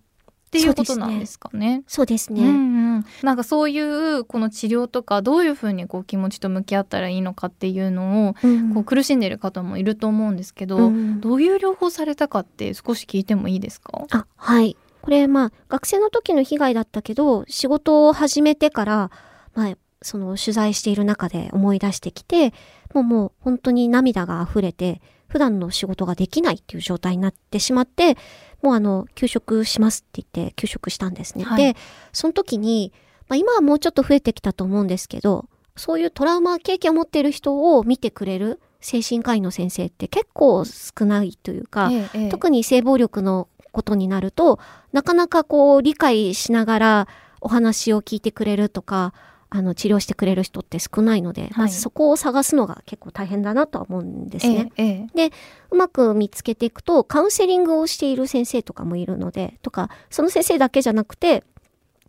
[0.50, 1.83] ていうことなんですかね？
[1.87, 2.42] そうですね。
[2.42, 14.05] うんうん、なんかそういうこの治療とかどういうふうにこう気持ちと向き合ったらいいのかっていうのをうんこう苦しんでる方もいると思うんですけど、うんどういう療法されたかって少し聞いてもいいですか？
[14.11, 14.77] あ、はい。
[15.04, 19.10] これ、まあ、学生の時の被害だったけど、仕事を始めてから、
[19.52, 22.54] まあ、その取材している中で思い出してきて、
[22.94, 28.16] もうもう本当に涙が溢れて、普段の仕事ができないっていう状態になってしまって、
[28.62, 31.44] もうあの、休職しますって言って休職したんですね。
[31.44, 31.76] はいで、
[32.14, 32.94] その時に、
[33.28, 44.58] まあ今はもうちょっと増えてきたと思うんですけど、そういうトラウマ経験を持っている人を見てくれる精神科医の先生って結構少ないというか、ええええ特に性暴力のことになると、
[44.92, 47.08] なかなかこう理解しながら
[47.42, 49.12] お話を聞いてくれるとか、
[49.50, 54.72] あの治療してくれる人って少ないので、まあそこを探すのが結構大変だなとは思うんですね。
[54.76, 55.30] ええええ
[55.70, 61.44] うまく見つけていくと、カウンセリングをしている先生とかもいるので、とか、その先生だけじゃなくて、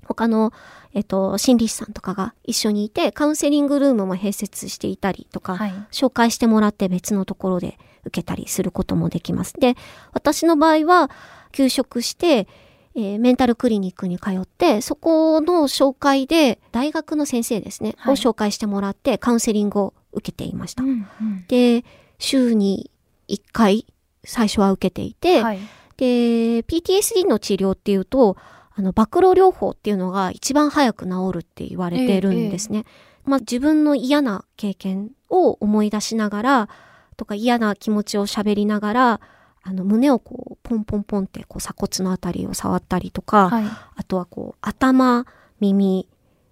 [0.06, 0.54] 他の、
[0.94, 9.54] えっと、心理師さんとかが一緒にいて、カウンセリングルームも併設していたりとか、はい紹介してもらって別のところで受けたりすることもできます。
[9.54, 9.76] で、
[10.14, 11.10] 私の場合は、
[11.56, 12.48] 休職して、
[12.96, 20.84] えーメンタルクリニックに通って、そこの紹介で、大学の先生ですね、はいを紹介してもらって、カウンセリングを受けていました。
[20.84, 21.84] うんうんで、
[22.20, 22.92] 週に
[23.28, 23.86] 1回、
[24.24, 25.60] 最初は受けていて、はい
[25.98, 28.38] で、PTSD の治療っていうと、
[28.74, 32.86] あの、暴露療法っていうのが一番早く治るって言われてるんですね。
[33.24, 36.70] まあ、自分の嫌な経験を思い出しながら、
[37.18, 39.22] とか嫌な気持ちを喋りながら、
[39.68, 45.26] あの、胸をこう、ポンポンポンって、こう、鎖骨のあたりを触ったりとか、はいあとはこう、頭、
[45.60, 46.08] 耳、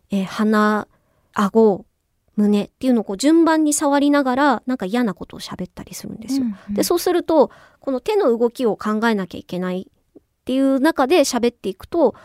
[0.10, 0.88] えー鼻、
[1.34, 1.86] 顎、
[2.36, 6.46] 胸っていうのをこう順番に触りながら、なんか嫌なことを喋ったりするんですよ。
[6.46, 12.16] うんうんで、そうすると、この手の動きを考えなきゃいけないっていう中で喋っていくと、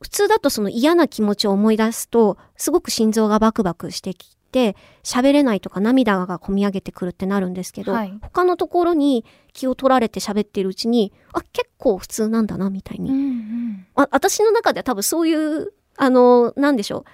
[0.00, 8.14] 普通だとその嫌な気持ちを思い出すと、すごく心臓がバクバクしてきて、喋れないとか涙がこみ上げてくるってなるんですけど、はい。
[8.22, 13.10] 他のところに気を取られて喋っているうちに、あ、結構普通なんだな、みたいに。
[13.10, 13.86] うんうん。
[13.96, 17.04] あ私の中では多分そういう、あの、なんでしょう。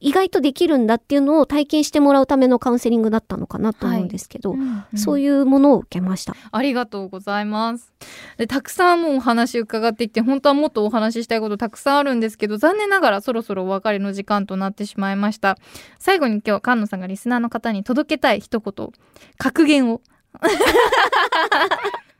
[0.00, 4.56] 意外とできるんだっていうのを体験してもらうためのカウンセリングだったのかなと思うんですけど、
[4.96, 6.34] そういいうものを受けました。
[6.50, 7.92] ありがとうございます。
[8.36, 15.58] でたくさんもうお話伺っていって本当はもっとお話ししたいことたくさんあるんですけど残念ながらそろそろお別れの時間となってしまいました。
[15.98, 18.88] 最後に今日菅野さんがリスナーの方に届けたい一言。
[19.36, 20.00] 格言を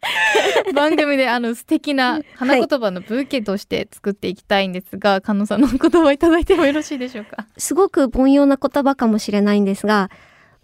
[0.75, 7.47] 番組であの素敵な花言葉のブーケとして作っていきたいんですが、菅野さんのお言葉いただいてもよろしいでしょうか？
[7.57, 10.11] すごく凡庸な言葉かもしれないんですが、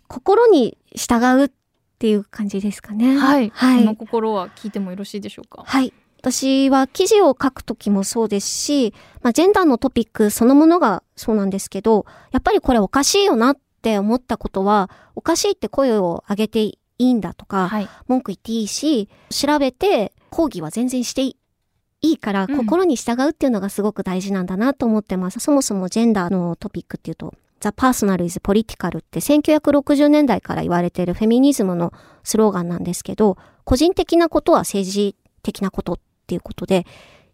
[0.07, 1.51] 心に従うっ
[1.99, 3.19] ていう感じですかね。
[3.19, 3.97] はい、はいその。
[3.97, 5.65] 心は聞いてもよろしいでしょうか？
[5.67, 5.93] はい。
[6.19, 21.37] 私は記事を書くときもそうですし、まあ、ジェンダーのトピックそのものがそうなんですけど、やっぱりこれおかしいよなって思ったことは、おかしいって声を上げていいんだとか、はい文句言っていいし、調べて講義は全然してい
[22.01, 25.41] いから、うん心に従うっていうのがすごく大事なんだなと思ってます。
[25.41, 36.87] そもそもジェンダーのトピックっていうと、The Personal is Political って1960年代から言われているフェミニズムのスローガンなんですけど、個人的なことは政治的なことっていうことで、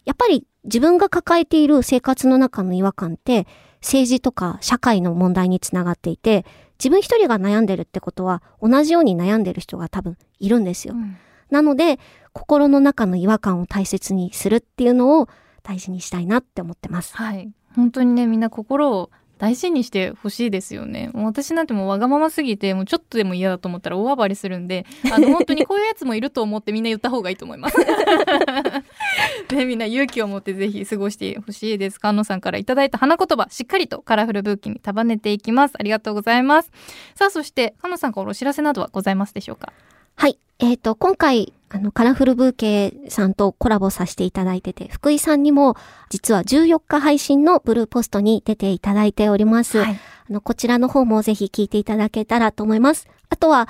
[0.05, 3.46] やっぱり自分が抱えている生活の中の違和感って
[3.81, 6.44] 政治とか社会の問題につながっていて、
[6.83, 10.95] 自分一人が悩んでるってことは同じように悩んでる人が多分いるんですよ。
[10.95, 11.16] うん
[11.51, 11.99] なので、
[12.33, 15.29] 心の中の違和感を大切にするっていうのを
[15.64, 17.16] 大事にしたいなって思ってます。
[17.16, 27.77] はい本当にねみんな心を大事にしてほしいですよね私なんてもうわがまますぎてもうちょっとでも嫌だと思ったら大暴れするんであの本当にこういうやつもいると思ってみんな言った方がいいと思います
[29.55, 36.70] ねみんな勇気を持ってぜひ過ごしてほしいです菅野さんからいただいた花言葉しっかりとカラフルブーケに束ねていきますありがとうございます
[37.14, 39.72] さあそして菅野さんからお知らせなどはございますでしょうか？
[40.16, 40.38] はい。
[40.59, 45.76] えっ、と、今回、あの、カラフルブーケさんとコラボさせていただいてて、福井さんにも、
[46.11, 49.79] 実は14日配信のブルーポストに出ていただいております。
[49.79, 49.98] はい
[50.29, 53.09] あの、こちらの方もぜひ聞いていただけたらと思います。
[53.31, 53.66] あとは、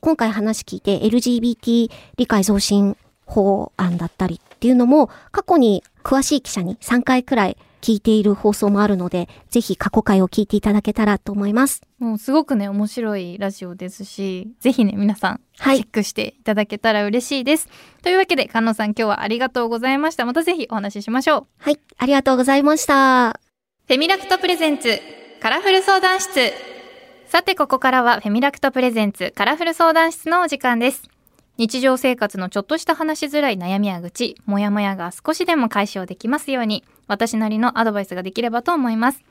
[0.00, 11.82] 今回話聞いて LGBT 理解増進法案だったりっていうのも、過去に詳しい記者に3回くらい聞いている放送もあるので、ぜひ過去回を聞いていただけたらと思います。
[11.98, 15.88] もうすごくね面白いラジオですしぜひね皆さんはいチェッ。
[15.88, 17.68] クしていただけたら嬉しいです。
[18.02, 21.78] というわけで菅野さん今日はありがとうございましたまたぜひお話ししましょうはい。
[21.98, 23.40] ありがとうございました。
[23.86, 25.00] フェミラクト presents
[25.40, 26.52] カラフル相談室
[27.26, 31.08] さてここからはフェミラクト presents カラフル相談室のお時間です
[31.58, 39.22] 日常生活のちょっとした話しづらい悩みや愚痴もやもやが少しでも解消できますように私なりのアドバイスができればと思います。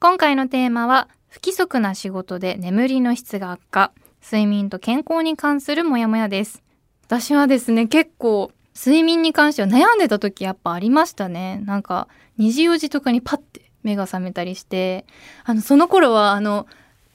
[0.00, 6.62] 今回のテーマは不規則な仕事で眠りの質が悪化睡眠と健康に関するモヤモヤです。
[7.06, 11.62] 私はですね結構睡眠に関しては悩んでた時やっぱありましたね。
[11.66, 12.08] なんか
[12.38, 15.04] 2時4時とかにパッて目が覚めたりして
[15.44, 16.66] あのその頃はあの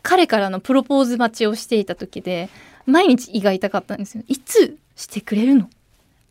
[0.02, 2.50] 彼からのプロポーズ待ちをしていた時で
[2.86, 4.24] 毎日胃が痛かったんですよ。
[4.28, 5.70] いつしてくれるの？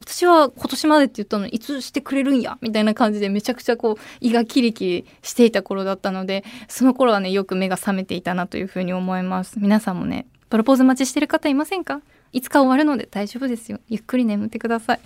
[0.00, 9.61] 私は今年までって言ったのにいつしてくれるんやみたいな感じでめちゃくちゃこう胃がキリキリしていた頃だったのでその頃はねよく目が覚めていたなというふうに思います。
[9.61, 12.00] 皆さんもねプロポーズ待ちしてる方いませんか？
[12.32, 13.78] いつか終わるので大丈夫ですよ。
[13.88, 15.00] ゆっくり眠ってください。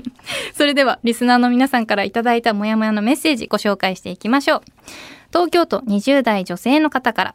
[0.54, 4.62] それではリスナーの皆さんからいただいたモヤモヤのメッセージご紹介していきましょう。
[5.30, 7.34] 東京都20代女性の方から。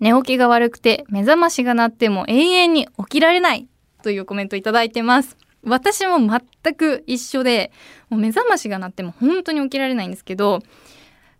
[0.00, 3.68] 寝起きが悪くて目覚ましが鳴っても永遠に起きられない
[4.02, 7.72] というコメントいただいてます私も全く一緒で
[8.08, 10.60] もう目覚ましが鳴っても本当に起きられないんですけど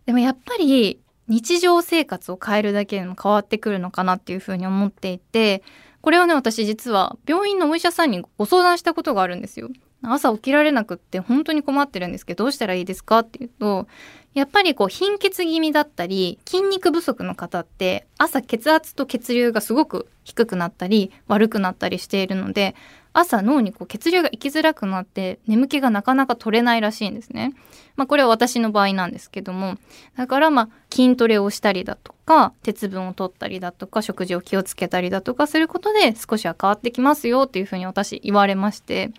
[0.07, 5.63] でもやっぱり日常生活を変えるだけでも変わってくるのかなっていうふうに思っていて
[6.01, 9.69] これはね私実は病院のお医者さんにご相談したことがあるんですよ。
[10.03, 13.89] 朝起きられなくって本当に困ってるんですけどどうしたらいいですかっていうと
[14.35, 22.77] やっぱりこう貧血気味だったり筋肉不足の方って朝血圧と血流がすごく低くなったり悪くなったりしているので
[23.15, 27.53] 朝脳にこう血流が行きづらくなって眠気がなかなか取れないらしいんですね。
[27.97, 29.77] まあこれは私の場合なんですけども
[30.17, 39.11] だからま筋トレをしたりだとか鉄分を取ったりだとか食事を気をつけたりだとかすることで少しは変わってきますよっていうふうに私言われまして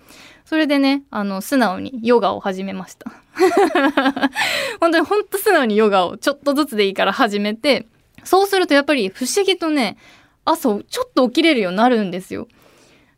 [0.49, 3.11] それでねあの素直にヨガを始めました。
[4.81, 7.85] 本当に本当素直にヨガをちょっとずつでいいから始めて
[8.23, 9.97] そうするとやっぱり不思議とね
[10.45, 12.47] 朝ちょっと起きれるようになるんですよ。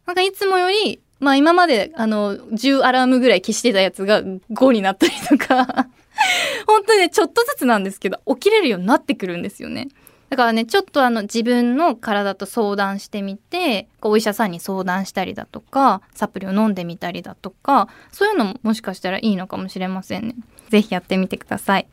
[0.05, 5.87] なんかいつもよりまあ今まであの10アラームぐらい消してたやつが5になったりとか。
[6.67, 9.87] 本当にねちょっとずつなんですけど起きれるようになってくるんですよね。
[10.31, 20.35] だからねちょっとあの自分の体と相談してみてお医者さんに相談したりだとかサプリを飲んでみたりだとかそういうのももしかしたらいいのかもしれませんね。
[20.69, 21.87] 是非やってみてください。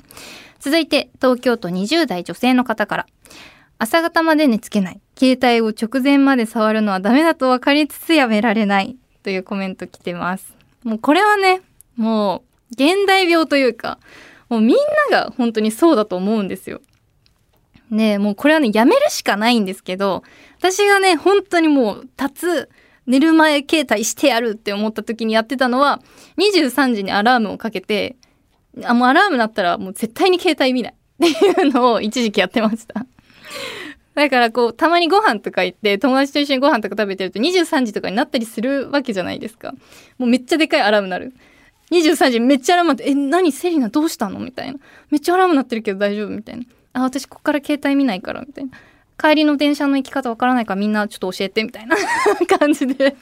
[0.61, 3.07] 続いて東京都20代女性の方から。
[3.81, 5.01] 朝方まで寝つけない。
[5.19, 8.97] 携帯を直前まで触るのはダメだと分かりつつやめられない。
[9.25, 10.55] というコメント来てます。
[10.85, 11.61] もうこれはね
[11.97, 13.99] もう現代病というか
[14.49, 14.77] もうみん
[15.11, 16.81] なが本当にそうだと思うんですよ。
[17.91, 20.23] ねもうこれはねやめるしかないんですけど
[20.59, 22.71] 私がね本当にもう立つ
[23.07, 26.01] 寝る前携帯してやるって思った時にやってたのは
[26.37, 28.17] 23時にアラームをかけて
[28.85, 30.95] あもうアラーム鳴ったらもう絶対に携帯見ない。
[31.19, 33.07] っていうのを一時期やってました。
[34.15, 39.73] だからこうたまにご飯とか行って友達と一緒にご飯とか食べてると23時とかになったりするわけじゃないですか。
[40.19, 41.35] もうめっちゃでかいアラーム鳴る。
[41.91, 43.53] 23時めっちゃアラーム鳴って「え何？
[43.53, 44.79] セリナどうしたの?」みたいな
[45.11, 48.71] 「めっちゃアラーム鳴ってるけど大丈夫?」みたいな「あ私ここから携帯見ないから」みたいな
[49.19, 51.97] 帰りの電車の行き方わからないからみんなちょっと教えてみたいな
[52.59, 53.17] 感じで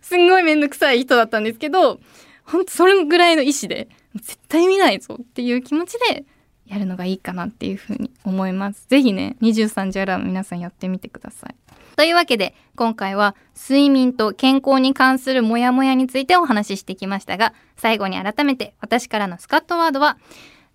[0.00, 2.00] すんごいめんどくさい人だったんですけど
[2.44, 6.24] ほんとそれぐらいの意志で絶対見ないぞっていう気持ちで
[6.66, 8.86] やるのがいいかなっていうふうに思います。
[8.88, 11.54] ぜひね、23時アラーム皆さんやってみてください。
[11.96, 20.16] というわけで、今回は睡眠と健康に関するモヤモヤについてお話ししてきましたが、最後に改めて私からのスカットワードは、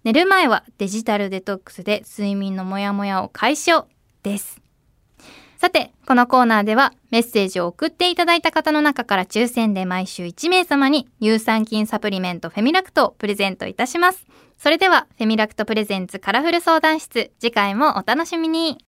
[0.06, 3.86] 寝る前はデジタルデトックスで睡眠のモヤモヤを解消
[4.24, 4.62] です。
[5.58, 14.26] さて、このコーナーではメッセージを送っていただいた方の中から抽選で毎週1名様に乳酸菌サプリメントフェミラクトをプレゼントいたします。
[14.58, 18.78] それでは、フェミラクト presents カラフル相談室、次回もお楽しみに。